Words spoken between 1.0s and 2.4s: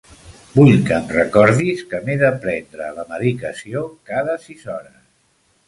recordis que m'he de